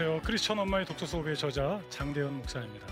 [0.00, 0.22] 안녕하세요.
[0.22, 2.86] 크리스천 엄마의 독서 수업의 저자 장대현 목사입니다.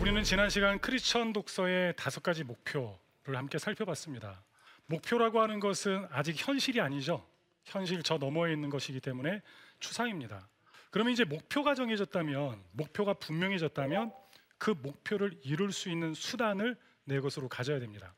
[0.00, 4.42] 우리는 지난 시간 크리스천 독서의 다섯 가지 목표 를 함께 살펴봤습니다.
[4.86, 7.26] 목표라고 하는 것은 아직 현실이 아니죠.
[7.64, 9.42] 현실 저 너머에 있는 것이기 때문에
[9.78, 10.48] 추상입니다.
[10.90, 14.12] 그러면 이제 목표가 정해졌다면, 목표가 분명해졌다면
[14.58, 18.14] 그 목표를 이룰 수 있는 수단을 내 것으로 가져야 됩니다.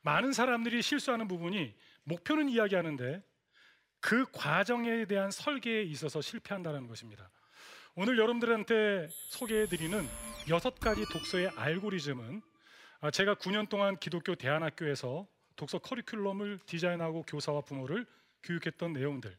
[0.00, 3.22] 많은 사람들이 실수하는 부분이 목표는 이야기하는데
[4.00, 7.30] 그 과정에 대한 설계에 있어서 실패한다는 것입니다.
[7.94, 10.06] 오늘 여러분들한테 소개해드리는
[10.48, 12.53] 여섯 가지 독서의 알고리즘은 아,
[13.12, 18.06] 제가 9년 동안 기독교 대안학교에서 독서 커리큘럼을 디자인하고 교사와 부모를
[18.42, 19.36] 교육했던 내용들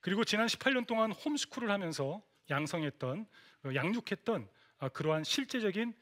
[0.00, 3.26] 그리고 지난 18년 동안 홈스쿨을 하면서 양성했던
[3.64, 5.94] 어, 양육했던 아, 그러한 실제적인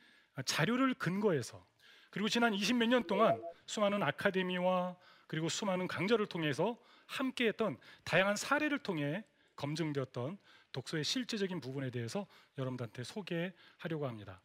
[0.44, 1.64] 자료를 근거해서
[2.10, 9.24] 그리고 지난 20몇 년 동안 수많은 아카데미와 그리고 수많은 강좌를 통해서 함께했던 다양한 사례를 통해
[9.56, 10.38] 검증되었던
[10.72, 12.26] 독서의 실제적인 부분에 대해서
[12.58, 14.40] 여러분들한테 소개하려고 합니다.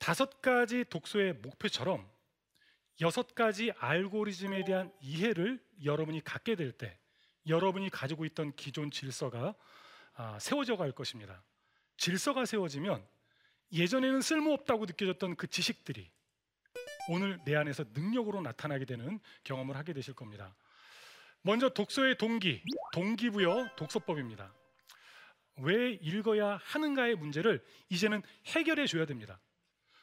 [0.00, 2.10] 다섯 가지 독서의 목표처럼
[3.00, 6.98] 여섯 가지 알고리즘에 대한 이해를 여러분이 갖게 될 때
[7.46, 9.54] 여러분이 가지고 있던 기존 질서가
[10.14, 11.42] 아, 세워져 갈 것입니다.
[11.96, 13.06] 질서가 세워지면
[13.72, 16.10] 예전에는 쓸모없다고 느껴졌던 그 지식들이
[17.08, 20.54] 오늘 내 안에서 능력으로 나타나게 되는 경험을 하게 되실 겁니다.
[21.42, 24.54] 먼저 독서의 동기, 동기부여 독서법입니다.
[25.56, 29.40] 왜 읽어야 하는가의 문제를 이제는 해결해 줘야 됩니다.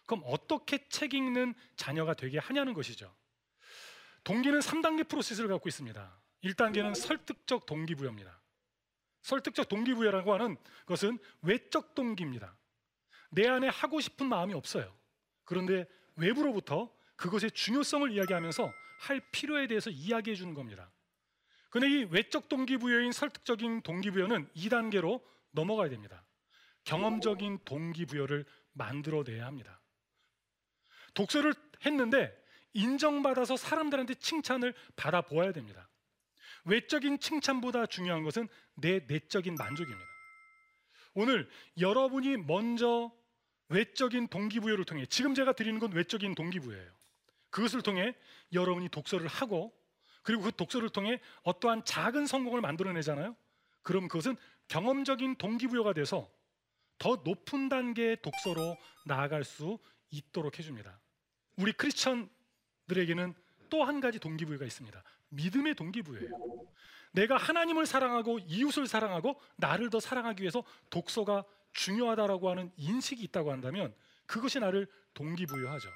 [0.07, 3.13] 그럼 어떻게 책 읽는 자녀가 되게 하냐는 것이죠.
[4.23, 6.19] 동기는 3단계 프로세스를 갖고 있습니다.
[6.43, 8.39] 1단계는 설득적 동기부여입니다.
[9.21, 12.55] 설득적 동기부여라고 하는 것은 외적 동기입니다.
[13.29, 14.95] 내 안에 하고 싶은 마음이 없어요.
[15.43, 15.85] 그런데
[16.15, 20.89] 외부로부터 그것의 중요성을 이야기하면서 할 필요에 대해서 이야기해 주는 겁니다.
[21.69, 26.23] 근데 이 외적 동기부여인 설득적인 동기부여는 2단계로 넘어가야 됩니다.
[26.85, 29.76] 경험적인 동기부여를 만들어내야 합니다.
[31.13, 31.53] 독서를
[31.85, 32.35] 했는데
[32.73, 35.89] 인정받아서 사람들한테 칭찬을 받아 보아야 됩니다.
[36.65, 40.05] 외적인 칭찬보다 중요한 것은 내 내적인 만족입니다.
[41.13, 43.11] 오늘 여러분이 먼저
[43.69, 46.91] 외적인 동기부여를 통해 지금 제가 드리는 건 외적인 동기부여예요.
[47.49, 48.15] 그것을 통해
[48.53, 49.73] 여러분이 독서를 하고
[50.21, 53.35] 그리고 그 독서를 통해 어떠한 작은 성공을 만들어내잖아요.
[53.81, 54.35] 그럼 그것은
[54.67, 56.29] 경험적인 동기부여가 돼서
[56.97, 59.79] 더 높은 단계의 독서로 나아갈 수
[60.09, 60.99] 있도록 해줍니다.
[61.57, 63.33] 우리 크리스천들에게는
[63.69, 65.03] 또 한 가지 동기부여가 있습니다.
[65.29, 66.29] 믿음의 동기부여예요.
[67.11, 73.93] 내가 하나님을 사랑하고 이웃을 사랑하고 나를 더 사랑하기 위해서 독서가 중요하다라고 하는 인식이 있다고 한다면
[74.25, 75.89] 그것이 나를 동기부여하죠.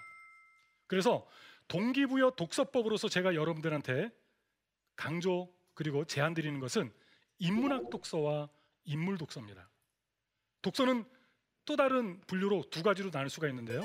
[0.88, 1.28] 그래서
[1.68, 4.10] 동기부여 독서법으로서 제가 여러분들한테
[4.96, 6.92] 강조 그리고 제안 드리는 것은
[7.40, 8.50] 인문학 독서와
[8.84, 9.70] 인물 독서입니다.
[10.62, 11.06] 독서는
[11.66, 13.82] 또 다른 분류로 두 가지로 나눌 수가 있는데요.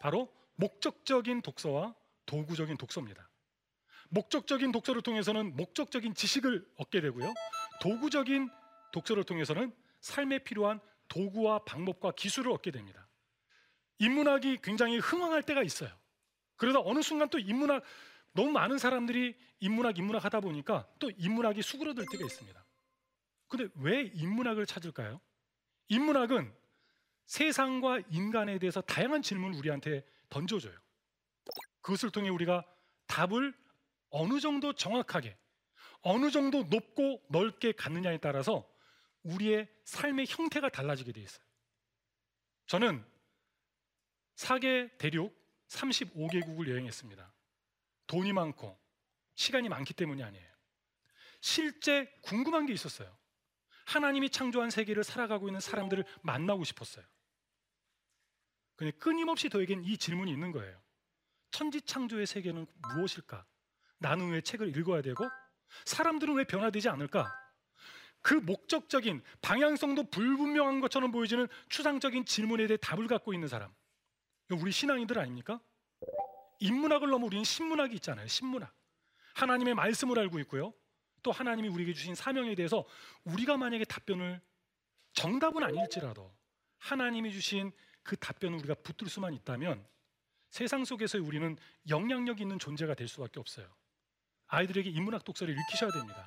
[0.00, 1.94] 바로 목적적인 독서와
[2.26, 3.28] 도구적인 독서입니다.
[4.10, 7.32] 목적적인 독서를 통해서는 목적적인 지식을 얻게 되고요.
[7.80, 8.48] 도구적인
[8.92, 13.08] 독서를 통해서는 삶에 필요한 도구와 방법과 기술을 얻게 됩니다.
[13.98, 15.90] 인문학이 굉장히 흥황할 때가 있어요.
[16.56, 17.82] 그러다 어느 순간 또 인문학
[18.32, 22.64] 너무 많은 사람들이 인문학 인문학 하다 보니까 또 인문학이 수그러들 때가 있습니다.
[23.48, 25.20] 근데 왜 인문학을 찾을까요?
[25.88, 26.52] 인문학은
[27.26, 30.74] 세상과 인간에 대해서 다양한 질문을 우리한테 던져줘요.
[31.80, 32.64] 그것을 통해 우리가
[33.06, 33.54] 답을
[34.10, 35.36] 어느 정도 정확하게,
[36.02, 38.68] 어느 정도 높고 넓게 갖느냐에 따라서
[39.22, 41.44] 우리의 삶의 형태가 달라지게 돼 있어요.
[42.66, 43.04] 저는
[44.34, 45.34] 사계 대륙
[45.68, 47.32] 35개국을 여행했습니다.
[48.06, 48.78] 돈이 많고
[49.34, 50.54] 시간이 많기 때문이 아니에요.
[51.40, 53.14] 실제 궁금한 게 있었어요.
[53.86, 57.04] 하나님이 창조한 세계를 살아가고 있는 사람들을 만나고 싶었어요.
[58.76, 60.80] 근데 끊임없이 저에겐 이 질문이 있는 거예요.
[61.50, 63.46] 천지 창조의 세계는 무엇일까?
[63.98, 65.28] 나는 왜 책을 읽어야 되고
[65.84, 67.32] 사람들은 왜 변화되지 않을까?
[68.20, 73.72] 그 목적적인 방향성도 불분명한 것처럼 보여지는 추상적인 질문에 대해 답을 갖고 있는 사람.
[74.50, 75.60] 우리 신앙인들 아닙니까?
[76.60, 78.26] 인문학을 넘어 우리는 신문학이 있잖아요.
[78.26, 78.74] 신문학.
[79.34, 80.72] 하나님의 말씀을 알고 있고요.
[81.22, 82.84] 또 하나님이 우리에게 주신 사명에 대해서
[83.24, 84.40] 우리가 만약에 답변을
[85.12, 86.34] 정답은 아닐지라도
[86.78, 87.72] 하나님이 주신
[88.04, 89.84] 그 답변을 우리가 붙들 수만 있다면
[90.50, 91.56] 세상 속에서의 우리는
[91.88, 93.66] 영향력 있는 존재가 될 수밖에 없어요.
[94.46, 96.24] 아이들에게 인문학 독서를 읽히셔야 됩니다.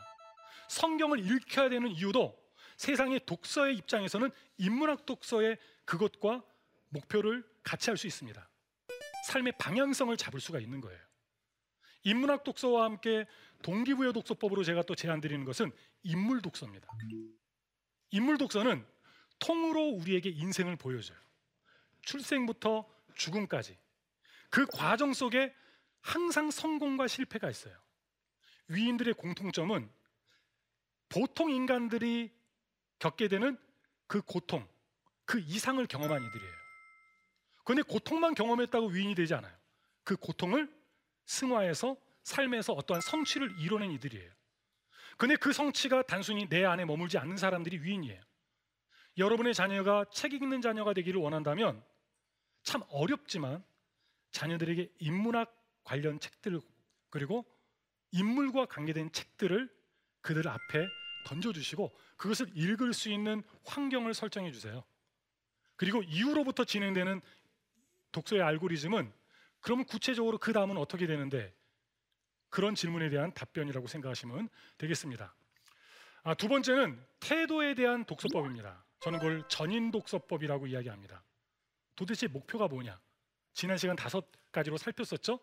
[0.68, 2.38] 성경을 읽혀야 되는 이유도
[2.76, 6.44] 세상의 독서의 입장에서는 인문학 독서의 그것과
[6.90, 8.50] 목표를 같이 할 수 있습니다.
[9.28, 11.00] 삶의 방향성을 잡을 수가 있는 거예요.
[12.04, 13.26] 인문학 독서와 함께
[13.62, 15.72] 동기부여 독서법으로 제가 또 제안 드리는 것은
[16.04, 16.88] 인물 독서입니다.
[18.12, 18.86] 인물 독서는
[19.40, 21.18] 통으로 우리에게 인생을 보여줘요.
[22.08, 23.78] 출생부터 죽음까지
[24.50, 25.54] 그 과정 속에
[26.00, 27.78] 항상 성공과 실패가 있어요.
[28.70, 29.90] 위인들의 공통점은
[31.10, 32.34] 보통 인간들이
[33.00, 33.58] 겪게 되는
[34.08, 34.66] 그 고통,
[35.26, 36.54] 그 이상을 경험한 이들이에요.
[37.66, 39.54] 그런데 고통만 경험했다고 위인이 되지 않아요.
[40.04, 40.74] 그 고통을
[41.26, 44.32] 승화해서 삶에서 어떠한 성취를 이뤄낸 이들이에요.
[45.18, 48.22] 근데 그 성취가 단순히 내 안에 머물지 않는 사람들이 위인이에요.
[49.18, 51.84] 여러분의 자녀가 책 읽는 자녀가 되기를 원한다면
[52.68, 53.64] 참 어렵지만
[54.32, 55.56] 자녀들에게 인문학
[55.86, 56.60] 관련 책들
[57.10, 57.46] 그리고
[58.12, 59.74] 인물과 관계된 책들을
[60.20, 60.86] 그들 앞에
[61.28, 64.84] 던져주시고 그것을 읽을 수 있는 환경을 설정해 주세요.
[65.78, 67.22] 그리고 이후로부터 진행되는
[68.12, 69.14] 독서의 알고리즘은
[69.62, 71.56] 그러면 구체적으로 그 다음은 어떻게 되는데
[72.50, 75.34] 그런 질문에 대한 답변이라고 생각하시면 되겠습니다.
[76.24, 78.84] 아, 두 번째는 태도에 대한 독서법입니다.
[79.00, 81.24] 저는 그걸 전인 독서법이라고 이야기합니다.
[81.98, 82.98] 도대체 목표가 뭐냐?
[83.54, 85.40] 지난 시간 다섯 가지로 살폈었죠?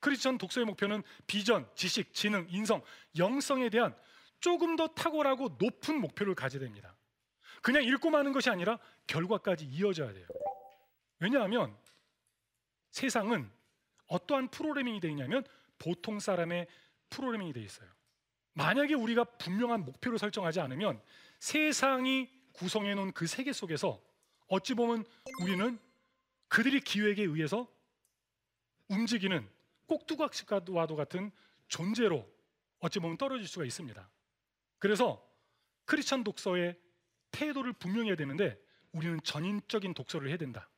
[0.00, 2.82] 크리스천 독서의 목표는 비전, 지식, 지능, 인성,
[3.18, 3.94] 영성에 대한
[4.40, 6.96] 조금 더 탁월하고 높은 목표를 가져야 됩니다.
[7.60, 10.26] 그냥 읽고 마는 것이 아니라 결과까지 이어져야 돼요.
[11.18, 11.76] 왜냐하면
[12.90, 13.50] 세상은
[14.06, 15.44] 어떠한 프로그래밍이 되어 있냐면
[15.78, 16.68] 보통 사람의
[17.10, 17.88] 프로그래밍이 되어 있어요.
[18.54, 21.02] 만약에 우리가 분명한 목표를 설정하지 않으면
[21.38, 24.02] 세상이 구성해 놓은 그 세계 속에서
[24.52, 25.06] 어찌 보면
[25.40, 25.78] 우리는
[26.48, 27.66] 그들의 기획에 의해서
[28.88, 29.48] 움직이는
[29.86, 31.32] 꼭두각시와도 같은
[31.68, 32.30] 존재로
[32.80, 34.10] 어찌 보면 떨어질 수가 있습니다.
[34.78, 35.26] 그래서
[35.86, 36.78] 크리스천 독서의
[37.30, 38.62] 태도를 분명히 해야 되는데
[38.92, 40.68] 우리는 전인적인 독서를 해야 된다.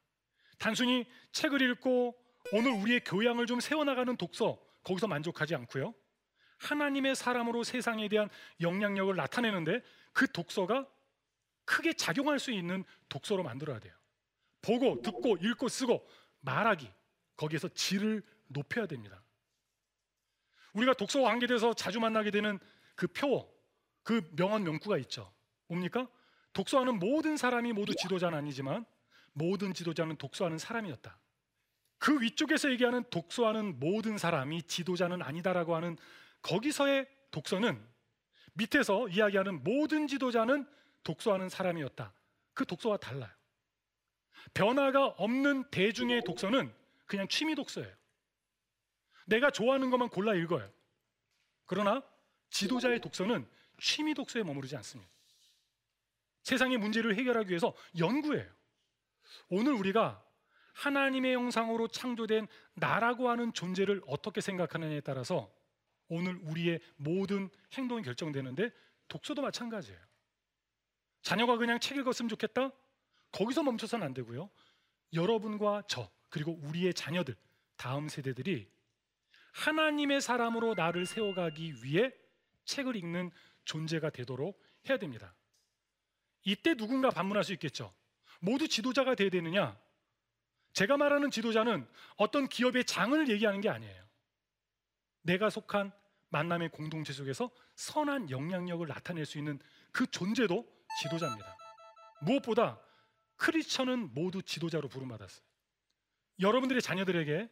[0.59, 2.17] 단순히 책을 읽고
[2.53, 5.93] 오늘 우리의 교양을 좀 세워나가는 독서 거기서 만족하지 않고요.
[6.59, 8.29] 하나님의 사람으로 세상에 대한
[8.61, 9.83] 영향력을 나타내는데
[10.13, 10.87] 그 독서가
[11.65, 13.95] 크게 작용할 수 있는 독서로 만들어야 돼요.
[14.63, 16.07] 보고 듣고 읽고 쓰고
[16.41, 16.91] 말하기
[17.37, 19.23] 거기에서 질을 높여야 됩니다.
[20.73, 22.59] 우리가 독서와 관계돼서 자주 만나게 되는
[22.95, 23.49] 그 표어,
[24.03, 25.33] 그 명언 명구가 있죠.
[25.69, 26.09] 뭡니까?
[26.53, 28.85] 독서하는 모든 사람이 모두 지도자는 아니지만
[29.33, 31.19] 모든 지도자는 독서하는 사람이었다.
[31.99, 35.97] 그 위쪽에서 얘기하는 독서하는 모든 사람이 지도자는 아니다라고 하는
[36.43, 37.83] 거기서의 독서는
[38.55, 40.67] 밑에서 이야기하는 모든 지도자는
[41.05, 42.13] 독서하는 사람이었다.
[42.55, 43.31] 그 독서와 달라요.
[44.53, 46.75] 변화가 없는 대중의 독서는
[47.07, 47.95] 그냥 취미 독서예요.
[49.27, 50.71] 내가 좋아하는 것만 골라 읽어요.
[51.67, 52.03] 그러나
[52.51, 55.11] 지도자의 독서는 취미 독서에 머무르지 않습니다.
[56.43, 58.51] 세상의 문제를 해결하기 위해서 연구해요.
[59.49, 60.23] 오늘 우리가
[60.75, 65.53] 하나님의 형상으로 창조된 나라고 하는 존재를 어떻게 생각하느냐에 따라서
[66.09, 68.71] 오늘 우리의 모든 행동이 결정되는데
[69.09, 69.99] 독서도 마찬가지예요.
[71.25, 72.71] 자녀가 그냥 책 읽었으면 좋겠다?
[73.33, 74.51] 거기서 멈춰서는 안 되고요.
[75.15, 77.35] 여러분과 저, 그리고 우리의 자녀들,
[77.77, 78.71] 다음 세대들이
[79.53, 82.13] 하나님의 사람으로 나를 세워가기 위해
[82.67, 83.31] 책을 읽는
[83.65, 85.35] 존재가 되도록 해야 됩니다.
[86.45, 87.95] 이때 누군가 반문할 수 있겠죠.
[88.41, 89.81] 모두 지도자가 돼야 되느냐?
[90.75, 94.05] 제가 말하는 지도자는 어떤 기업의 장을 얘기하는 게 아니에요.
[95.23, 95.91] 내가 속한
[96.29, 99.59] 만남의 공동체 속에서 선한 영향력을 나타낼 수 있는
[99.91, 101.57] 그 존재도 지도자입니다.
[102.23, 102.81] 무엇보다
[103.37, 105.45] 크리스천은 모두 지도자로 부름받았어요.
[106.41, 107.51] 여러분들의 자녀들에게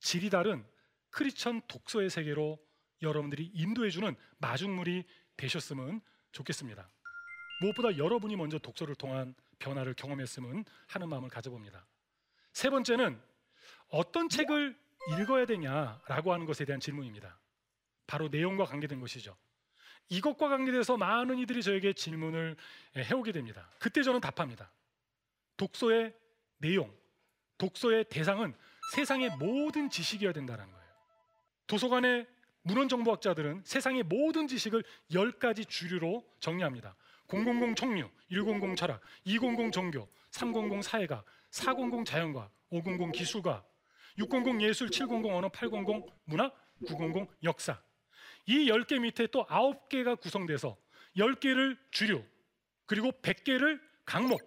[0.00, 0.66] 질이 다른
[1.10, 2.58] 크리스천 독서의 세계로
[3.02, 5.04] 여러분들이 인도해주는 마중물이
[5.36, 6.00] 되셨으면
[6.32, 6.90] 좋겠습니다.
[7.60, 11.86] 무엇보다 여러분이 먼저 독서를 통한 변화를 경험했으면 하는 마음을 가져봅니다.
[12.52, 13.20] 세 번째는
[13.88, 14.76] 어떤 책을
[15.20, 17.38] 읽어야 되냐라고 하는 것에 대한 질문입니다.
[18.06, 19.36] 바로 내용과 관계된 것이죠.
[20.08, 22.56] 이것과 관계돼서 많은 이들이 저에게 질문을
[22.96, 23.70] 해오게 됩니다.
[23.78, 24.70] 그때 저는 답합니다.
[25.56, 26.14] 독서의
[26.58, 26.94] 내용,
[27.58, 28.54] 독서의 대상은
[28.94, 30.86] 세상의 모든 지식이어야 된다는 거예요.
[31.66, 32.26] 도서관의
[32.62, 36.94] 문헌 정보학자들은 세상의 모든 지식을 10가지 주류로 정리합니다.
[37.28, 43.64] 000 청류, 100 철학, 200 종교, 300 사회가, 400 자연과, 500 기술과,
[44.18, 46.54] 600 예술, 700 언어, 800 문학,
[46.86, 47.80] 900 역사.
[48.46, 50.76] 이 10개 밑에 또 9개가 구성돼서
[51.16, 52.24] 10개를 주류,
[52.86, 54.40] 그리고 100개를 강목,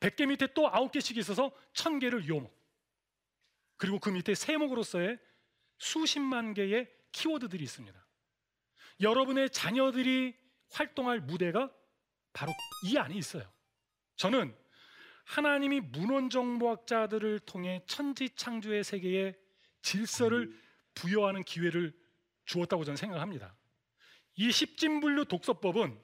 [0.00, 2.56] 100개 밑에 또 9개씩 있어서 1000개를 요목.
[3.76, 5.18] 그리고 그 밑에 세목으로서의
[5.78, 8.06] 수십만 개의 키워드들이 있습니다.
[9.00, 10.34] 여러분의 자녀들이
[10.70, 11.72] 활동할 무대가
[12.32, 12.52] 바로
[12.84, 13.50] 이 안에 있어요.
[14.16, 14.54] 저는
[15.24, 19.36] 하나님이 문헌정보학자들을 통해 천지창조의 세계에
[19.82, 20.58] 질서를
[20.94, 21.94] 부여하는 기회를
[22.48, 23.54] 주었다고 저는 생각합니다.
[24.34, 26.00] 이 십진분류 독서법은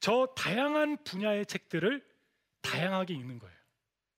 [0.00, 2.06] 저 다양한 분야의 책들을
[2.60, 3.56] 다양하게 읽는 거예요.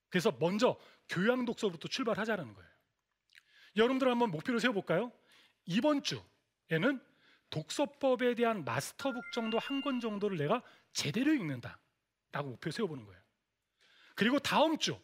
[0.08, 2.70] 그래서 먼저 교양 독서부터 출발하자는 거예요.
[3.76, 5.12] 여러분들 한번 목표를 세워볼까요?
[5.66, 7.00] 이번 주에는
[7.50, 11.78] 독서법에 대한 마스터북 정도 한 권 정도를 내가 제대로 읽는다
[12.32, 13.20] 라고 목표 세워보는 거예요.
[14.16, 14.98] 그리고 다음 주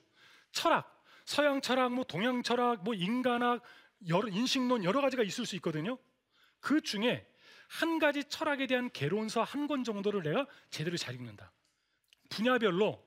[0.50, 3.62] 철학, 서양 철학, 뭐 동양 철학, 뭐 인간학,
[4.09, 5.99] 여러, 인식론 여러 가지가 있을 수 있거든요.
[6.67, 7.25] 그 중에
[7.69, 11.53] 한 가지 철학에 대한 개론서 한 권 정도를 내가 제대로 잘 읽는다.
[12.29, 13.01] 분야별로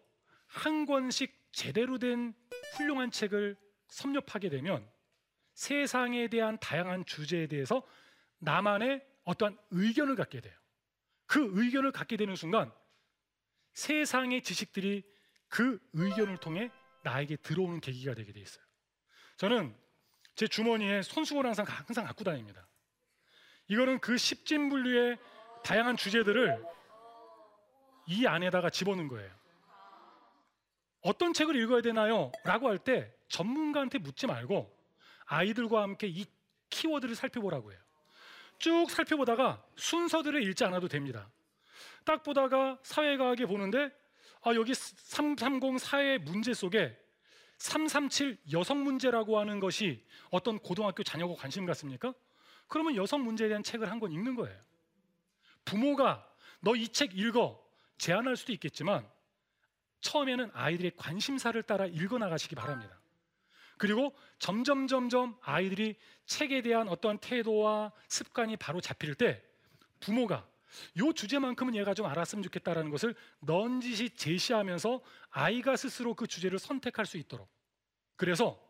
[0.48, 2.34] 한 권씩 제대로 된
[2.78, 3.58] 훌륭한 책을
[3.90, 4.90] 섭렵하게 되면
[5.56, 7.86] 세상에 대한 다양한 주제에 대해서
[8.38, 10.58] 나만의 어떠한 의견을 갖게 돼요.
[11.26, 12.72] 그 의견을 갖게 되는 순간
[13.74, 15.04] 세상의 지식들이
[15.50, 16.72] 그 의견을 통해
[17.04, 18.64] 나에게 들어오는 계기가 되게 돼 있어요.
[19.36, 19.76] 저는
[20.36, 22.69] 제 주머니에 손수건을 항상 항상 갖고 다닙니다.
[23.70, 25.18] 이거는 그 십진 분류의
[25.64, 26.64] 다양한 주제들을
[28.08, 29.32] 이 안에다가 집어넣은 거예요.
[31.02, 32.32] 어떤 책을 읽어야 되나요?
[32.44, 34.76] 라고 할 때 전문가한테 묻지 말고
[35.26, 36.26] 아이들과 함께 이
[36.70, 37.80] 키워드를 살펴보라고 해요.
[38.58, 41.30] 쭉 살펴보다가 순서들을 읽지 않아도 됩니다.
[42.04, 43.92] 딱 보다가 사회과학에 보는데
[44.42, 46.98] 아, 여기 330 사회 문제 속에
[47.60, 52.14] 337 여성 문제라고 하는 것이 어떤 고등학교 자녀가 관심 갖습니까?
[52.70, 54.58] 그러면 여성 문제에 대한 책을 한 권 읽는 거예요.
[55.66, 56.26] 부모가
[56.62, 57.62] 너 이 책 읽어
[57.98, 59.08] 제안할 수도 있겠지만
[60.02, 62.98] 처음에는 아이들의 관심사를 따라 읽어 나가시기 바랍니다.
[63.78, 65.96] 그리고 점점 점점 아이들이
[66.26, 69.42] 책에 대한 어떤 태도와 습관이 바로 잡힐 때
[70.00, 70.48] 부모가
[70.98, 77.18] 요 주제만큼은 얘가 좀 알았으면 좋겠다라는 것을 넌지시 제시하면서 아이가 스스로 그 주제를 선택할 수
[77.18, 77.50] 있도록
[78.16, 78.62] 그래서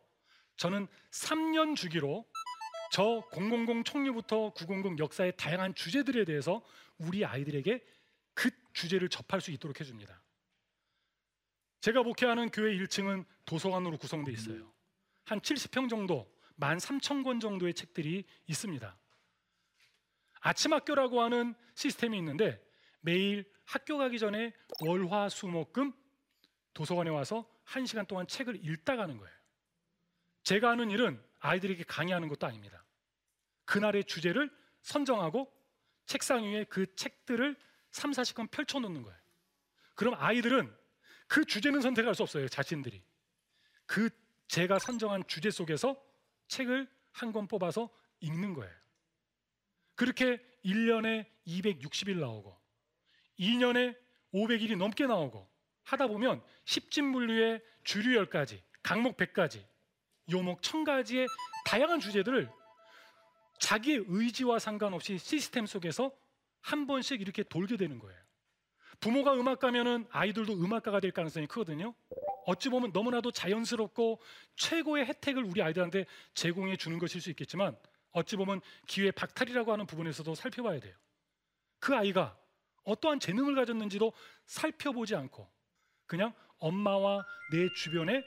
[0.56, 2.24] 저는 3년 주기로
[2.90, 6.62] 저 000 총리부터 900 역사의 다양한 주제들에 대해서
[6.98, 7.84] 우리 아이들에게
[8.34, 10.20] 그 주제를 접할 수 있도록 해줍니다.
[11.80, 14.72] 제가 목회하는 교회 1층은 도서관으로 구성되어 있어요.
[15.24, 18.98] 한 70평 정도, 13,000권 정도의 책들이 있습니다.
[20.40, 22.60] 아침 학교라고 하는 시스템이 있는데
[23.00, 25.92] 매일 학교 가기 전에 월화 수목금
[26.74, 29.34] 도서관에 와서 1시간 동안 책을 읽다 가는 거예요.
[30.42, 32.79] 제가 하는 일은 아이들에게 강의하는 것도 아닙니다.
[33.70, 34.50] 그날의 주제를
[34.82, 35.48] 선정하고
[36.04, 37.56] 책상 위에 그 책들을
[37.92, 39.18] 3, 40권 펼쳐 놓는 거예요.
[39.94, 40.74] 그럼 아이들은
[41.28, 42.48] 그 주제는 선택할 수 없어요.
[42.48, 43.00] 자신들이.
[43.86, 44.10] 그
[44.48, 45.96] 제가 선정한 주제 속에서
[46.48, 48.74] 책을 한 권 뽑아서 읽는 거예요.
[49.94, 52.60] 그렇게 1년에 260일 나오고
[53.38, 53.96] 2년에
[54.34, 55.48] 500일이 넘게 나오고
[55.84, 59.64] 하다 보면 10진물류의 주류 10가지, 강목 100가지,
[60.28, 61.28] 요목 1000가지의
[61.66, 62.50] 다양한 주제들을
[63.60, 66.10] 자기의 의지와 상관없이 시스템 속에서
[66.60, 68.18] 한 번씩 이렇게 돌게 되는 거예요.
[68.98, 71.94] 부모가 음악가면은 아이들도 음악가가 될 가능성이 크거든요.
[72.46, 74.20] 어찌 보면 너무나도 자연스럽고
[74.56, 77.76] 최고의 혜택을 우리 아이들한테 제공해 주는 것일 수 있겠지만
[78.12, 80.94] 어찌 보면 기회 박탈이라고 하는 부분에서도 살펴봐야 돼요.
[81.78, 82.36] 그 아이가
[82.84, 84.12] 어떠한 재능을 가졌는지도
[84.46, 85.48] 살펴보지 않고
[86.06, 88.24] 그냥 엄마와 내 주변의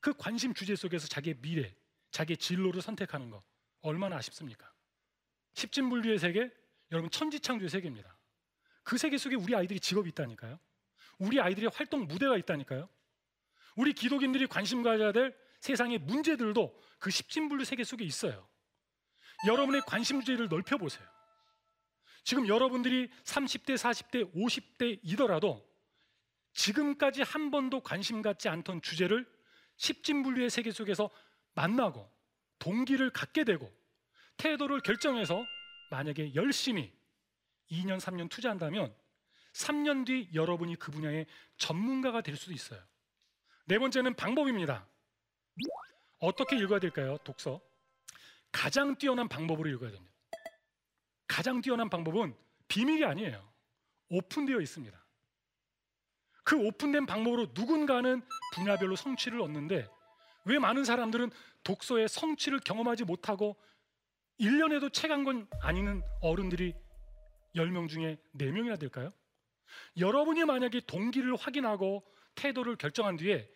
[0.00, 1.74] 그 관심 주제 속에서 자기의 미래,
[2.10, 3.42] 자기의 진로를 선택하는 것
[3.84, 4.70] 얼마나 아쉽습니까?
[5.52, 6.50] 십진 분류의 세계,
[6.90, 8.16] 여러분 천지창조의 세계입니다.
[8.82, 10.58] 그 세계 속에 우리 아이들이 직업이 있다니까요.
[11.18, 12.88] 우리 아이들의 활동 무대가 있다니까요.
[13.76, 18.48] 우리 기독인들이 관심 가져야 될 세상의 문제들도 그 십진 분류 세계 속에 있어요.
[19.46, 21.06] 여러분의 관심 주제를 넓혀 보세요.
[22.22, 25.62] 지금 여러분들이 30대, 40대, 50대이더라도
[26.54, 29.26] 지금까지 한 번도 관심 갖지 않던 주제를
[29.76, 31.10] 십진 분류의 세계 속에서
[31.54, 32.10] 만나고
[32.64, 33.70] 동기를 갖게 되고
[34.38, 35.44] 태도를 결정해서
[35.90, 36.90] 만약에 열심히
[37.70, 38.94] 2년, 3년 투자한다면
[39.52, 41.26] 3년 뒤 여러분이 그 분야의
[41.58, 42.82] 전문가가 될 수도 있어요.
[43.66, 44.86] 네 번째는 방법입니다.
[46.18, 47.18] 어떻게 읽어야 될까요?
[47.22, 47.60] 독서.
[48.50, 50.14] 가장 뛰어난 방법으로 읽어야 됩니다.
[51.28, 52.34] 가장 뛰어난 방법은
[52.68, 53.46] 비밀이 아니에요.
[54.08, 55.04] 오픈되어 있습니다.
[56.44, 58.22] 그 오픈된 방법으로 누군가는
[58.54, 59.86] 분야별로 성취를 얻는데
[60.44, 61.30] 왜 많은 사람들은
[61.62, 63.56] 독서의 성취를 경험하지 못하고
[64.40, 66.74] 1년에도 책 한권안 읽는 어른들이
[67.54, 69.12] 10명 중에 4명이나 될까요?
[69.96, 73.48] 여러분이 만약에 동기를 확인하고 태도를 결정한 뒤에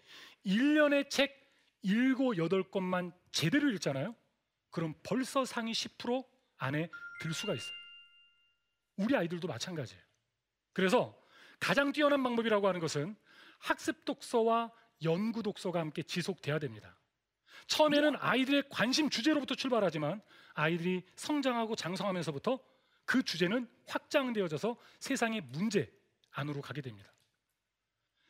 [0.47, 1.37] 1년에 책
[1.85, 4.15] 7, 8권만 제대로 읽잖아요.
[4.71, 6.25] 그럼 벌써 상위 10%
[6.59, 6.89] 안에
[7.21, 7.73] 들 수가 있어요.
[8.97, 10.03] 우리 아이들도 마찬가지예요.
[10.73, 11.17] 그래서
[11.61, 13.17] 가장 뛰어난 방법이라고 하는 것은
[13.59, 16.97] 학습 독서와 연구 독서가 함께 지속돼야 됩니다.
[17.67, 20.23] 처음에는 아이들의 관심 주제로부터 출발하지만
[20.55, 22.59] 아이들이 성장하고 장성하면서부터
[23.05, 25.93] 그 주제는 확장되어져서 세상의 문제
[26.31, 27.13] 안으로 가게 됩니다.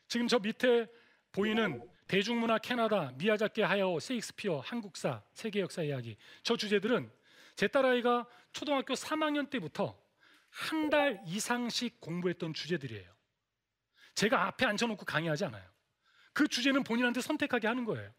[0.09, 0.87] 지금 저 밑에
[1.33, 7.11] 보이는 대중문화 캐나다, 미야자키 하야오, 세익스피어, 한국사, 세계 역사 이야기 저 주제들은
[7.55, 9.99] 제 딸아이가 초등학교 3학년 때부터
[10.51, 13.15] 한 달 이상씩 공부했던 주제들이에요.
[14.15, 15.69] 제가 앞에 앉혀놓고 강의하지 않아요.
[16.39, 18.15] 그 주제는 본인한테 선택하게 하는 거예요.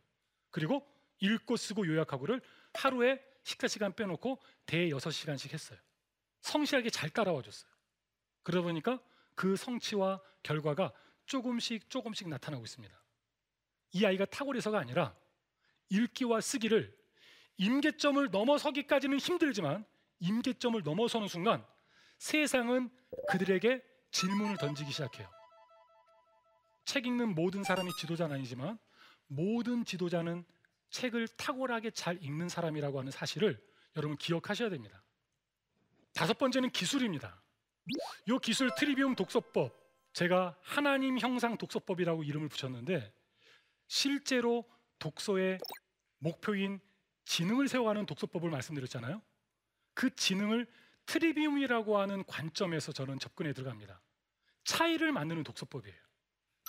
[0.52, 0.86] 그리고
[1.22, 2.42] 읽고 쓰고 요약하고를
[2.74, 5.80] 하루에 식사 시간 빼놓고 대 6시간씩 했어요.
[6.42, 7.72] 성실하게 잘 따라와 줬어요.
[8.44, 9.02] 그러다 보니까
[9.36, 10.92] 그 성취와 결과가
[11.28, 12.94] 조금씩 조금씩 나타나고 있습니다.
[13.94, 15.16] 이 아이가 탁월해서가 아니라
[15.88, 16.94] 읽기와 쓰기를
[17.56, 19.86] 임계점을 넘어서기까지는 힘들지만
[20.20, 21.66] 임계점을 넘어서는 순간
[22.18, 22.90] 세상은
[23.30, 25.39] 그들에게 질문을 던지기 시작해요.
[26.90, 28.80] 책 읽는 모든 사람이 지도자는 아니지만
[29.28, 30.44] 모든 지도자는
[30.90, 33.64] 책을 탁월하게 잘 읽는 사람이라고 하는 사실을
[33.96, 35.04] 여러분 기억하셔야 됩니다.
[36.16, 37.44] 다섯 번째는 기술입니다.
[38.26, 39.72] 이 기술 trivium 독서법
[40.14, 43.14] 제가 하나님 형상 독서법이라고 이름을 붙였는데
[43.86, 44.68] 실제로
[44.98, 45.60] 독서의
[46.18, 46.80] 목표인
[47.26, 49.22] 지능을 세워가는 독서법을 말씀드렸잖아요.
[49.94, 50.66] 그 지능을
[51.06, 54.02] trivium이라고 하는 관점에서 저는 접근해 들어갑니다.
[54.64, 56.09] 차이를 만드는 독서법이에요.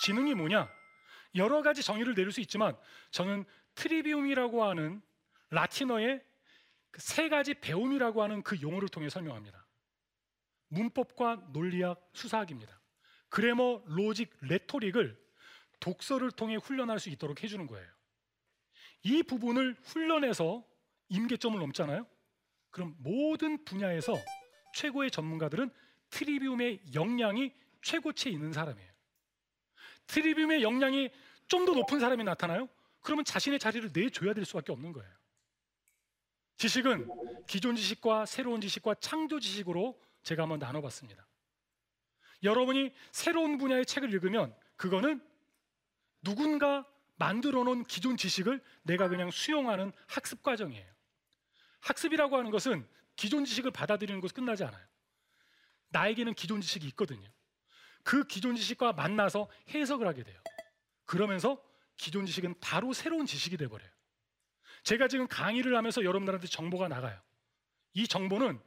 [0.01, 0.67] 지능이 뭐냐?
[1.35, 2.75] 여러 가지 정의를 내릴 수 있지만
[3.11, 5.01] 저는 trivium이라고 하는
[5.51, 6.23] 라틴어의
[6.89, 9.65] 그 세 가지 배움이라고 하는 그 용어를 통해 설명합니다.
[10.69, 12.81] 문법과 논리학, 수사학입니다.
[13.29, 15.17] grammar, logic, rhetoric을
[15.79, 17.87] 독서를 통해 훈련할 수 있도록 해주는 거예요.
[19.03, 20.65] 이 부분을 훈련해서
[21.09, 22.07] 임계점을 넘잖아요.
[22.71, 24.15] 그럼 모든 분야에서
[24.73, 25.69] 최고의 전문가들은
[26.09, 28.90] 트리비움의 역량이 최고치에 있는 사람이에요.
[30.11, 31.09] 트리비움의 역량이
[31.47, 32.69] 좀 더 높은 사람이 나타나요?
[33.01, 35.09] 그러면 자신의 자리를 내줘야 될 수밖에 없는 거예요.
[36.57, 37.09] 지식은
[37.47, 41.27] 기존 지식과 새로운 지식과 창조 지식으로 제가 한번 나눠봤습니다.
[42.43, 45.21] 여러분이 새로운 분야의 책을 읽으면 그거는
[46.23, 50.89] 누군가 만들어 놓은 기존 지식을 내가 그냥 수용하는 학습 과정이에요.
[51.81, 54.85] 학습이라고 하는 것은 기존 지식을 받아들이는 것이 끝나지 않아요.
[55.89, 57.27] 나에게는 기존 지식이 있거든요.
[58.03, 60.39] 그 기존 지식과 만나서 해석을 하게 돼요.
[61.05, 61.61] 그러면서
[61.97, 63.89] 기존 지식은 바로 새로운 지식이 돼 버려요.
[64.83, 67.19] 제가 지금 강의를 하면서 여러분들한테 정보가 나가요.
[67.93, 68.59] 이 정보는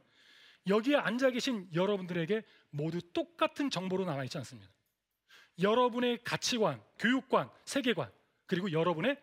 [0.67, 4.71] 여기에 앉아 계신 여러분들에게 모두 똑같은 정보로 남아 있지 않습니다.
[5.61, 8.11] 여러분의 가치관, 교육관, 세계관,
[8.45, 9.21] 그리고 여러분의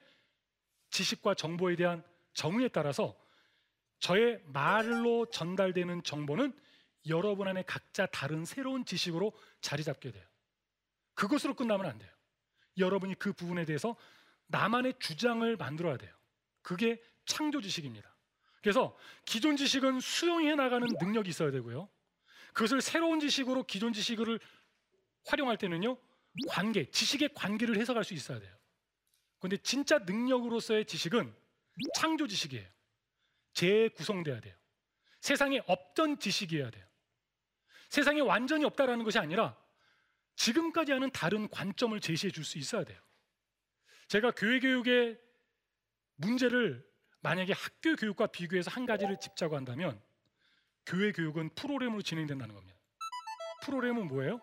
[0.90, 3.16] 지식과 정보에 대한 정의에 따라서
[3.98, 6.52] 저의 말로 전달되는 정보는
[7.08, 10.24] 여러분 안에 각자 다른 새로운 지식으로 자리 잡게 돼요.
[11.14, 12.10] 그것으로 끝나면 안 돼요.
[12.78, 13.96] 여러분이 그 부분에 대해서
[14.46, 16.14] 나만의 주장을 만들어야 돼요.
[16.62, 18.14] 그게 창조 지식입니다.
[18.60, 21.88] 그래서 기존 지식은 수용해 나가는 능력이 있어야 되고요.
[22.52, 24.38] 그것을 새로운 지식으로 기존 지식을
[25.26, 25.96] 활용할 때는요.
[26.48, 28.54] 관계, 지식의 관계를 해석할 수 있어야 돼요.
[29.38, 31.34] 그런데 진짜 능력으로서의 지식은
[31.96, 32.68] 창조 지식이에요.
[33.54, 34.54] 재구성돼야 돼요.
[35.20, 36.86] 세상에 없던 지식이어야 돼요.
[37.92, 39.54] 세상에 완전히 없다라는 것이 아니라
[40.34, 42.98] 지금까지 하는 다른 관점을 제시해 줄 수 있어야 돼요.
[44.08, 45.20] 제가 교회 교육의
[46.16, 50.02] 문제를 만약에 학교 교육과 비교해서 한 가지를 짚자고 한다면
[50.86, 52.80] 교회 교육은 프로그램으로 진행된다는 겁니다.
[53.62, 54.40] 프로그램은 뭐예요?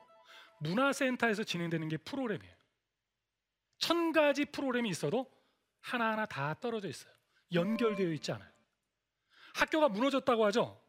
[0.59, 2.55] 문화센터에서 진행되는 게 프로그램이에요.
[3.79, 5.25] 천 가지 프로그램이 있어도
[5.81, 7.11] 하나하나 다 떨어져 있어요.
[7.51, 8.51] 연결되어 있지 않아요.
[9.55, 10.79] 학교가 무너졌다고 하죠.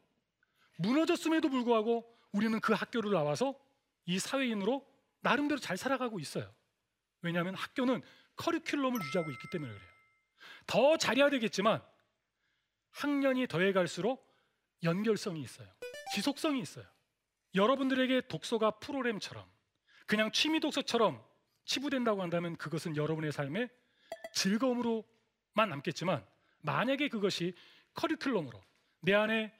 [0.77, 3.55] 무너졌음에도 불구하고 우리는 그 학교를 나와서
[4.05, 4.85] 이 사회인으로
[5.21, 6.53] 나름대로 잘 살아가고 있어요.
[7.21, 8.01] 왜냐하면 학교는
[8.35, 9.89] 커리큘럼을 유지하고 있기 때문에 그래요.
[10.65, 11.81] 더 잘해야 되겠지만
[12.91, 14.27] 학년이 더해 갈수록
[14.83, 15.67] 연결성이 있어요.
[16.13, 16.85] 지속성이 있어요.
[17.53, 19.45] 여러분들에게 독서가 프로그램처럼
[20.07, 21.23] 그냥 취미 독서처럼
[21.65, 23.69] 치부된다고 한다면 그것은 여러분의 삶의
[24.33, 26.25] 즐거움으로만 남겠지만
[26.61, 27.53] 만약에 그것이
[27.93, 28.61] 커리큘럼으로
[29.01, 29.53] 내 안에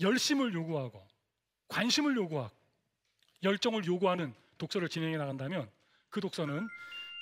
[0.00, 1.07] 열심을 요구하고
[1.68, 2.54] 관심을 요구하고
[3.42, 5.70] 열정을 요구하는 독서를 진행해 나간다면
[6.10, 6.66] 그 독서는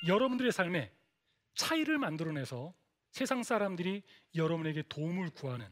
[0.06, 0.92] 여러분들의 삶에
[1.54, 2.72] 차이를 만들어내서
[3.10, 4.02] 세상 사람들이
[4.34, 5.66] 여러분에게 도움을 구하는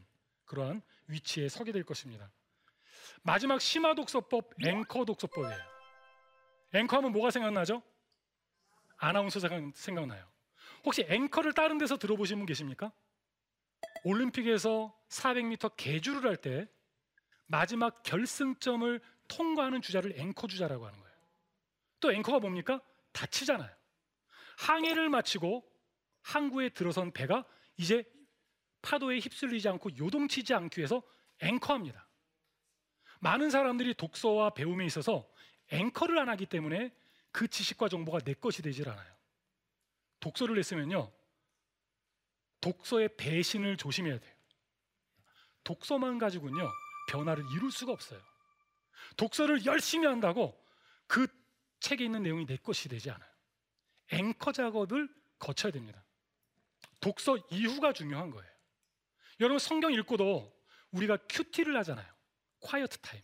[0.45, 2.31] 그러한 위치에 서게 될 것입니다.
[3.21, 5.57] 마지막 심화 독서법 앵커 독서법이에요.
[6.73, 7.81] 앵커 하면 뭐가 생각나죠?
[8.97, 9.39] 아나운서
[9.73, 10.25] 생각 나요.
[10.83, 12.91] 혹시 앵커를 다른 데서 들어보신 분 계십니까?
[14.03, 16.67] 올림픽에서 400m 계주를 할 때
[17.47, 21.15] 마지막 결승점을 통과하는 주자를 앵커 주자라고 하는 거예요.
[21.99, 22.81] 또 앵커가 뭡니까?
[23.11, 23.69] 다치잖아요.
[24.57, 25.65] 항해를 마치고
[26.21, 27.45] 항구에 들어선 배가
[27.77, 28.03] 이제
[28.81, 31.01] 파도에 휩쓸리지 않고 요동치지 않기 위해서
[31.39, 32.07] 앵커합니다.
[33.19, 35.27] 많은 사람들이 독서와 배움에 있어서
[35.69, 36.93] 앵커를 안 하기 때문에
[37.31, 39.15] 그 지식과 정보가 내 것이 되질 않아요.
[40.19, 41.11] 독서를 했으면요.
[42.61, 44.33] 독서의 배신을 조심해야 돼요.
[45.63, 46.69] 독서만 가지고는요.
[47.07, 48.21] 변화를 이룰 수가 없어요.
[49.17, 50.59] 독서를 열심히 한다고
[51.07, 51.27] 그
[51.79, 53.29] 책에 있는 내용이 내 것이 되지 않아요.
[54.11, 56.03] 앵커 작업을 거쳐야 됩니다.
[56.99, 58.51] 독서 이후가 중요한 거예요.
[59.39, 60.53] 여러분 성경 읽고도
[60.91, 62.07] 우리가 QT를 하잖아요.
[62.59, 63.21] Quiet Time.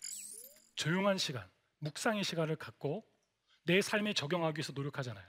[0.76, 3.06] 조용한 시간, 묵상의 시간을 갖고
[3.64, 5.26] 내 삶에 적용하기 위해서 노력하잖아요.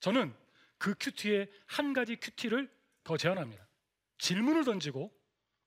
[0.00, 0.34] 저는
[0.78, 2.70] 그 QT에 한 가지 QT를
[3.04, 3.66] 더 제안합니다.
[4.18, 5.12] 질문을 던지고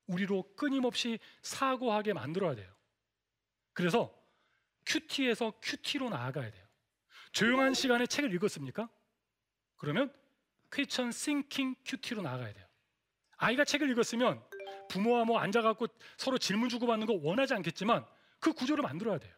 [0.07, 2.73] 우리로 끊임없이 사고하게 만들어야 돼요.
[3.73, 4.13] 그래서
[4.85, 6.65] QT에서 QT로 나아가야 돼요.
[7.31, 8.89] 조용한 시간에 책을 읽었습니까?
[9.75, 10.13] 그러면
[10.71, 12.65] question thinking QT로 나아가야 돼요.
[13.37, 14.43] 아이가 책을 읽었으면
[14.89, 18.05] 부모와 뭐 앉아갖고 서로 질문 주고받는 거 원하지 않겠지만
[18.39, 19.35] 그 구조를 만들어야 돼요.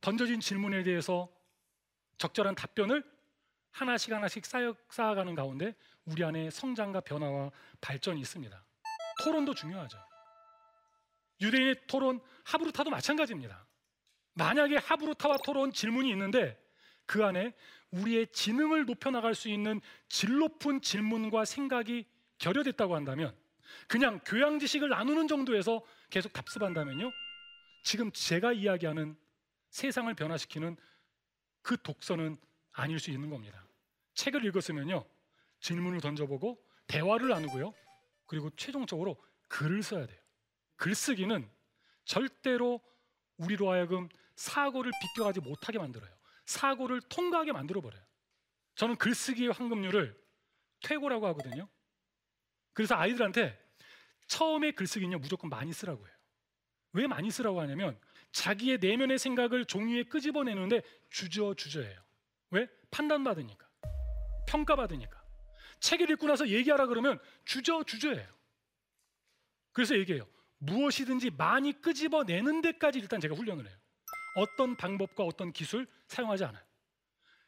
[0.00, 1.28] 던져진 질문에 대해서
[2.18, 3.02] 적절한 답변을
[3.70, 8.64] 하나씩 하나씩 쌓여, 쌓아가는 가운데 우리 안에 성장과 변화와 발전이 있습니다.
[9.18, 9.98] 토론도 중요하죠.
[11.40, 13.66] 유대인의 토론 하브루타도 마찬가지입니다.
[14.34, 16.58] 만약에 하브루타와 토론 질문이 있는데
[17.06, 17.54] 그 안에
[17.90, 22.06] 우리의 지능을 높여 나갈 수 있는 질 높은 질문과 생각이
[22.38, 23.34] 결여됐다고 한다면
[23.86, 27.10] 그냥 교양 지식을 나누는 정도에서 계속 답습한다면요.
[27.82, 29.16] 지금 제가 이야기하는
[29.70, 30.76] 세상을 변화시키는
[31.62, 32.36] 그 독서는
[32.72, 33.64] 아닐 수 있는 겁니다.
[34.14, 35.04] 책을 읽었으면요.
[35.60, 37.72] 질문을 던져보고 대화를 나누고요.
[38.28, 40.20] 그리고 최종적으로 글을 써야 돼요.
[40.76, 41.50] 글쓰기는
[42.04, 42.80] 절대로
[43.38, 46.14] 우리로 하여금 사고를 비껴가지 못하게 만들어요.
[46.46, 48.02] 사고를 통과하게 만들어 버려요.
[48.76, 50.16] 저는 글쓰기의 황금률을
[50.82, 51.68] 퇴고라고 하거든요.
[52.72, 53.58] 그래서 아이들한테
[54.28, 56.14] 처음에 글쓰기는요 무조건 많이 쓰라고 해요.
[56.92, 57.98] 왜 많이 쓰라고 하냐면
[58.30, 62.00] 자기의 내면의 생각을 종이에 끄집어내는데 주저주저해요.
[62.50, 62.68] 왜?
[62.90, 63.68] 판단받으니까.
[64.46, 65.17] 평가받으니까.
[65.80, 68.26] 책을 읽고 나서 얘기하라 그러면 주저 주저해요.
[69.72, 70.26] 그래서 얘기해요.
[70.58, 73.76] 무엇이든지 많이 끄집어내는 데까지 일단 제가 훈련을 해요.
[74.34, 76.64] 어떤 방법과 어떤 기술 사용하지 않아요.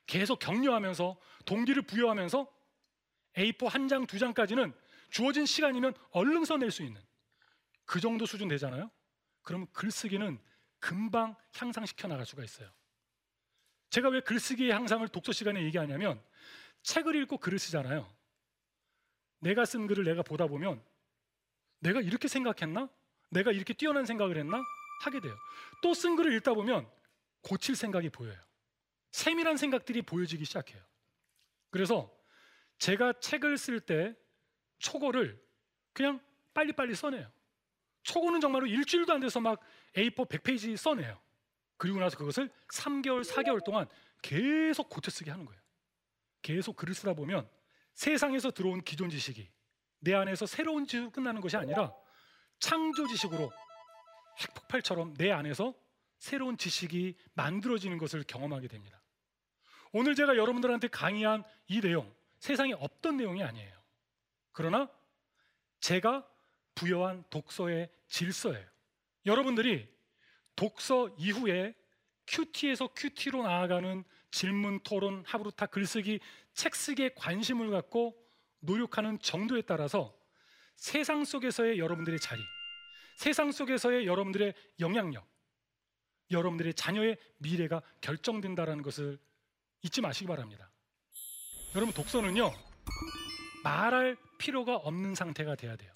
[0.07, 2.47] 계속 격려하면서 동기를 부여하면서
[3.37, 4.73] A4 한 장, 두 장까지는
[5.11, 7.01] 주어진 시간이면 얼른 써낼 수 있는
[7.85, 8.91] 그 정도 수준 되잖아요.
[9.43, 10.41] 그럼 글쓰기는
[10.79, 12.71] 금방 향상시켜 나갈 수가 있어요.
[13.91, 16.23] 제가 왜 글쓰기의 향상을 독서 시간에 얘기하냐면
[16.83, 18.09] 책을 읽고 글을 쓰잖아요.
[19.41, 20.83] 내가 쓴 글을 내가 보다 보면
[21.81, 22.89] 내가 이렇게 생각했나?
[23.31, 24.63] 내가 이렇게 뛰어난 생각을 했나?
[25.03, 25.35] 하게 돼요.
[25.83, 26.89] 또 쓴 글을 읽다 보면
[27.43, 28.39] 고칠 생각이 보여요.
[29.13, 30.83] 세밀한 생각들이 보여지기 시작해요.
[31.71, 32.15] 그래서
[32.79, 34.15] 제가 책을 쓸 때
[34.79, 35.43] 초고를
[35.93, 36.21] 그냥
[36.55, 37.31] 빨리빨리 써내요.
[38.03, 39.61] 초고는 정말로 일주일도 안 돼서 막
[39.95, 41.21] A4 100페이지 써내요.
[41.77, 43.87] 그리고 나서 그것을 3개월, 4개월 동안
[44.23, 45.61] 계속 고쳐 쓰게 하는 거예요.
[46.43, 47.49] 계속 글을 쓰다 보면
[47.95, 49.49] 세상에서 들어온 기존 지식이
[50.01, 51.95] 내 안에서 새로운 지식으로 끝나는 것이 아니라
[52.59, 53.53] 창조 지식으로
[54.39, 55.75] 핵폭발처럼 내 안에서
[56.19, 59.01] 새로운 지식이 만들어지는 것을 경험하게 됩니다.
[59.93, 63.75] 오늘 제가 여러분들한테 강의한 이 내용, 세상에 없던 내용이 아니에요.
[64.53, 64.89] 그러나
[65.81, 66.27] 제가
[66.75, 68.67] 부여한 독서의 질서예요.
[69.27, 69.89] 여러분들이
[70.57, 71.75] 독서 이후에
[72.27, 76.21] 큐티에서 큐티로 나아가는 질문, 토론, 하브루타, 글쓰기,
[76.55, 78.17] 책 쓰기에 관심을 갖고
[78.61, 80.15] 노력하는 정도에 따라서
[80.77, 82.41] 세상 속에서의 여러분들의 자리,
[83.17, 85.27] 세상 속에서의 여러분들의 영향력,
[86.31, 89.19] 여러분들의 자녀의 미래가 결정된다는 것을
[89.83, 90.71] 잊지 마시기 바랍니다.
[91.75, 92.53] 여러분 독서는요
[93.63, 95.93] 말할 필요가 없는 상태가 돼야 돼요.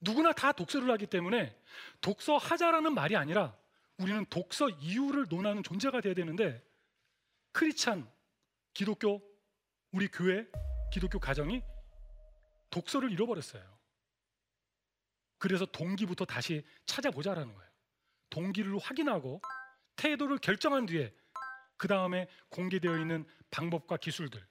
[0.00, 1.56] 누구나 다 독서를 하기 때문에
[2.00, 3.56] 독서하자라는 말이 아니라
[3.98, 6.62] 우리는 독서 이유를 논하는 존재가 돼야 되는데
[7.52, 8.10] 크리찬
[8.72, 9.22] 기독교
[9.92, 10.46] 우리 교회
[10.92, 11.62] 기독교 가정이
[12.70, 13.78] 독서를 잃어버렸어요.
[15.38, 17.70] 그래서 동기부터 다시 찾아보자라는 거예요.
[18.28, 19.40] 동기를 확인하고
[19.96, 21.12] 태도를 결정한 뒤에
[21.76, 24.46] 그 다음에 공개되어 있는 방법과 기술들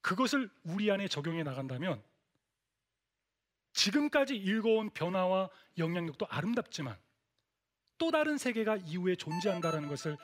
[0.00, 2.02] 그것을 우리 안에 적용해 나간다면
[3.72, 6.98] 지금까지 읽어온 변화와 영향력도 아름답지만
[7.98, 10.16] 또 다른 세계가 이후에 존재한다는 것을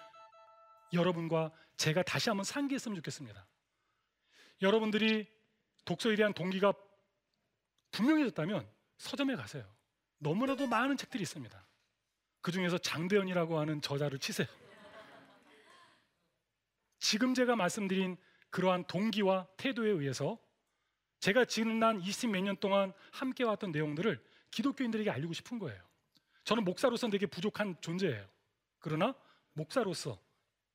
[0.92, 3.46] 여러분과 제가 다시 한번 상기했으면 좋겠습니다.
[4.62, 5.28] 여러분들이
[5.84, 6.72] 독서에 대한 동기가
[7.92, 8.68] 분명해졌다면
[8.98, 9.64] 서점에 가세요.
[10.18, 11.66] 너무나도 많은 책들이 있습니다.
[12.40, 14.46] 그 중에서 장대현이라고 하는 저자를 치세요.
[16.98, 18.16] 지금 제가 말씀드린
[18.50, 20.38] 그러한 동기와 태도에 의해서
[21.20, 25.82] 제가 지난 20 몇 년 동안 함께 왔던 내용들을 기독교인들에게 알리고 싶은 거예요.
[26.44, 28.26] 저는 목사로서 되게 부족한 존재예요.
[28.78, 29.14] 그러나
[29.52, 30.20] 목사로서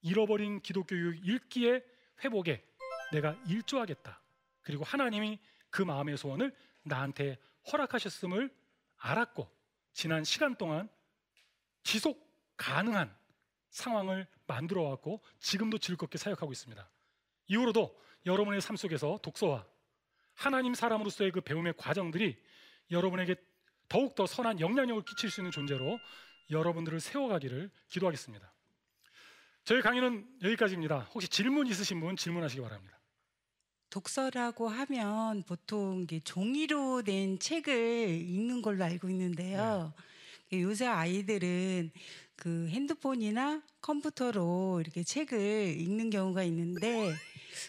[0.01, 1.83] 잃어버린 기독교 교육 읽기의
[2.23, 2.63] 회복에
[3.11, 4.21] 내가 일조하겠다.
[4.61, 7.37] 그리고 하나님이 그 마음의 소원을 나한테
[7.71, 8.53] 허락하셨음을
[8.97, 9.49] 알았고
[9.93, 10.89] 지난 시간 동안
[11.83, 13.15] 지속 가능한
[13.69, 16.89] 상황을 만들어 왔고 지금도 즐겁게 사역하고 있습니다.
[17.47, 19.65] 이후로도 여러분의 삶 속에서 독서와
[20.33, 22.41] 하나님 사람으로서의 그 배움의 과정들이
[22.91, 23.35] 여러분에게
[23.87, 25.99] 더욱더 선한 영향력을 끼칠 수 있는 존재로
[26.49, 28.53] 여러분들을 세워가기를 기도하겠습니다.
[29.63, 31.10] 저희 강의는 여기까지입니다.
[31.13, 33.00] 혹시 질문 있으신 분 질문하시기 바랍니다.
[33.89, 39.93] 독서라고 하면 보통 종이로 된 책을 읽는 걸로 알고 있는데요.
[40.50, 40.62] 네.
[40.62, 41.91] 요새 아이들은
[42.36, 47.13] 그 핸드폰이나 컴퓨터로 이렇게 책을 읽는 경우가 있는데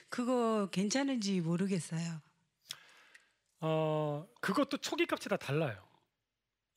[0.08, 2.20] 그거 괜찮은지 모르겠어요.
[3.60, 5.86] 어, 그것도 초기 값이 다 달라요.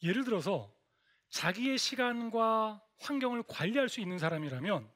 [0.04, 0.74] 예를 들어서
[1.30, 4.95] 자기의 시간과 환경을 관리할 수 있는 사람이라면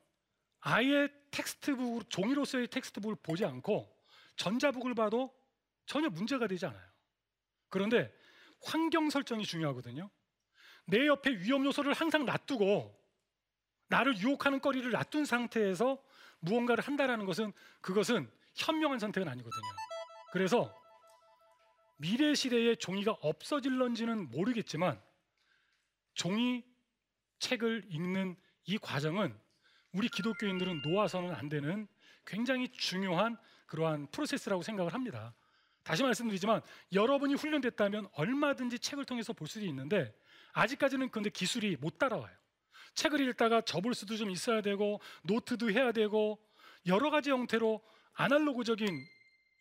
[0.61, 3.95] 아예 textbook 종이로서의 textbook을 보지 않고
[4.35, 5.33] 전자북을 봐도
[5.85, 6.87] 전혀 문제가 되지 않아요.
[7.69, 8.13] 그런데
[8.61, 10.09] 환경 설정이 중요하거든요.
[10.85, 12.97] 내 옆에 위험 요소를 항상 놔두고
[13.87, 16.01] 나를 유혹하는 거리를 놔둔 상태에서
[16.39, 19.67] 무언가를 한다라는 것은 그것은 현명한 선택은 아니거든요.
[20.31, 20.75] 그래서
[21.97, 25.01] 미래 시대에 종이가 없어질런지는 모르겠지만
[26.13, 26.63] 종이
[27.39, 29.37] 책을 읽는 이 과정은
[29.91, 31.87] 우리 기독교인들은 놓아서는 안 되는
[32.25, 35.33] 굉장히 중요한 그러한 프로세스라고 생각을 합니다.
[35.83, 36.61] 다시 말씀드리지만
[36.93, 40.13] 여러분이 훈련됐다면 얼마든지 책을 통해서 볼 수도 있는데
[40.53, 42.35] 아직까지는 근데 기술이 못 따라와요.
[42.93, 46.39] 책을 읽다가 접을 수도 좀 있어야 되고 노트도 해야 되고
[46.85, 47.81] 여러 가지 형태로
[48.13, 48.87] 아날로그적인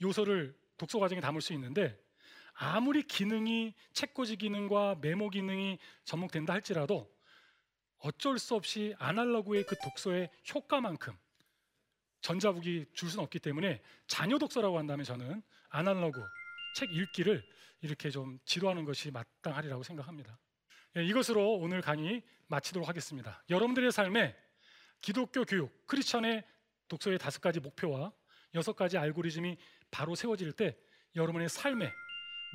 [0.02, 1.98] 요소를 독서 과정에 담을 수 있는데
[2.54, 7.10] 아무리 기능이 책꽂이 기능과 메모 기능이 접목된다 할지라도
[7.98, 11.16] 어쩔 수 없이 아날로그의 그 독서의 효과만큼
[12.20, 16.22] 전자북이 줄 수는 없기 때문에 자녀 독서라고 한다면 저는 아날로그
[16.74, 17.44] 책 읽기를
[17.80, 20.38] 이렇게 좀 지도하는 것이 마땅하리라고 생각합니다.
[20.96, 23.42] 예, 이것으로 오늘 강의 마치도록 하겠습니다.
[23.50, 24.36] 여러분들의 삶에
[25.00, 26.44] 기독교 교육, 크리스천의
[26.88, 28.12] 독서의 다섯 가지 목표와
[28.54, 29.56] 여섯 가지 알고리즘이
[29.90, 30.76] 바로 세워질 때
[31.14, 31.92] 여러분의 삶에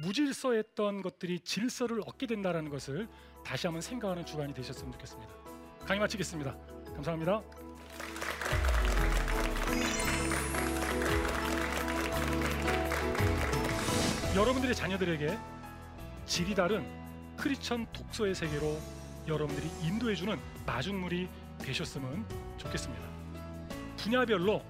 [0.01, 3.07] 무질서했던 것들이 질서를 얻게 된다는 것을
[3.43, 5.33] 다시 한번 생각하는 주간이 되셨으면 좋겠습니다.
[5.85, 6.55] 강의 마치겠습니다.
[6.95, 7.41] 감사합니다.
[14.35, 15.37] 여러분들의 자녀들에게
[16.25, 16.83] 질이 다른
[17.37, 18.79] 크리스천 독서의 세계로
[19.27, 21.29] 여러분들이 인도해주는 마중물이
[21.59, 22.25] 되셨으면
[22.57, 23.03] 좋겠습니다.
[23.97, 24.63] 분야별로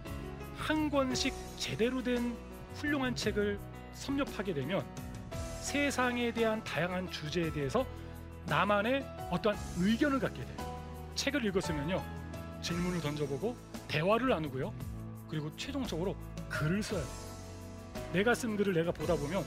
[0.57, 2.35] 한 권씩 제대로 된
[2.75, 3.59] 훌륭한 책을
[3.93, 4.85] 섭렵하게 되면
[5.63, 7.85] 세상에 대한 다양한 주제에 대해서
[8.47, 10.57] 나만의 어떠한 의견을 갖게 돼요.
[11.15, 12.03] 책을 읽었으면요.
[12.61, 13.55] 질문을 던져보고
[13.87, 14.73] 대화를 나누고요.
[15.29, 16.17] 그리고 최종적으로
[16.49, 17.03] 글을 써요.
[18.11, 19.45] 내가 쓴 글을 내가 보다 보면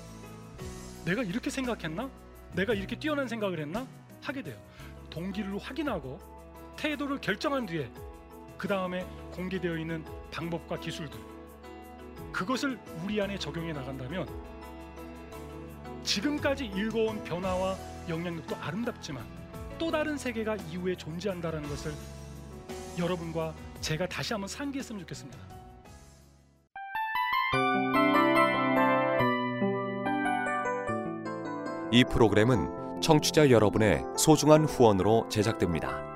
[1.05, 2.09] 내가 이렇게 생각했나?
[2.55, 3.87] 내가 이렇게 뛰어난 생각을 했나?
[4.23, 4.57] 하게 돼요.
[5.11, 6.19] 동기를 확인하고
[6.79, 7.91] 태도를 결정한 뒤에
[8.57, 10.03] 그 다음에 공개되어 있는
[10.33, 11.21] 방법과 기술들
[12.33, 14.56] 그것을 우리 안에 적용해 나간다면
[16.07, 17.77] 지금까지 읽어온 변화와
[18.09, 19.25] 영향력도 아름답지만
[19.79, 21.93] 또 다른 세계가 이후에 존재한다는 것을
[22.97, 25.39] 여러분과 제가 다시 한번 상기했으면 좋겠습니다.
[31.93, 36.16] 이 프로그램은 청취자 여러분의 소중한 후원으로 제작됩니다.